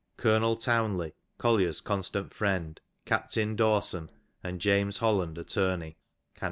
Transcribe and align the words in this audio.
Colonel 0.17 0.55
Townley, 0.57 1.13
Collier's 1.37 1.79
constant 1.79 2.33
friend, 2.33 2.81
Captain 3.05 3.55
Dawson 3.55 4.09
and 4.43 4.59
James 4.59 4.97
Holland 4.97 5.37
attorney, 5.37 5.99
(fi.) 6.33 6.39